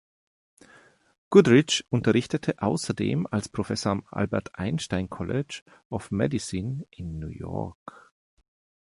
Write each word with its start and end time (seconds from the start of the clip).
Goodrich 1.29 1.85
unterrichtete 1.91 2.59
außerdem 2.59 3.27
als 3.29 3.49
Professor 3.49 3.91
am 3.91 4.03
Albert 4.09 4.55
Einstein 4.57 5.11
College 5.11 5.61
of 5.91 6.09
Medicine 6.09 6.87
in 6.89 7.19
New 7.19 7.27
York. 7.29 8.11